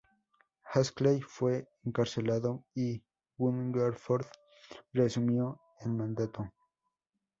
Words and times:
Astley 0.73 1.21
fue 1.21 1.69
encarcelado 1.85 2.65
y 2.73 3.03
Hungerford 3.37 4.25
reasumió 4.93 5.61
en 5.81 5.95
mando. 5.95 6.33